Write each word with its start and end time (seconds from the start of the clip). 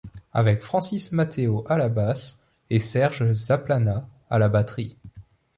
Avec 0.33 0.63
Francis 0.63 1.11
Matéo 1.11 1.63
à 1.69 1.77
la 1.77 1.87
basse 1.87 2.41
et 2.71 2.79
Serge 2.79 3.31
Zaplana 3.33 4.09
à 4.31 4.39
la 4.39 4.49
batterie. 4.49 4.97